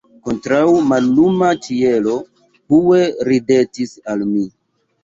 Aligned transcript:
Kontraŭ 0.27 0.61
malluma 0.93 1.51
ĉielo 1.67 2.17
Hue 2.75 3.05
ridetis 3.31 3.97
al 4.17 4.27
mi. 4.35 4.53